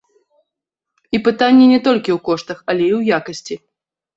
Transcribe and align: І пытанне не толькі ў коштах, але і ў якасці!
І 1.17 1.19
пытанне 1.27 1.65
не 1.73 1.79
толькі 1.89 2.11
ў 2.17 2.17
коштах, 2.31 2.57
але 2.69 2.83
і 2.89 2.91
ў 2.99 3.01
якасці! 3.23 3.55